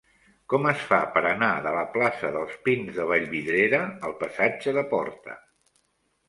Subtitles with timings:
[0.51, 4.87] Com es fa per anar de la plaça dels Pins de Vallvidrera al passatge de
[4.97, 5.37] Porta?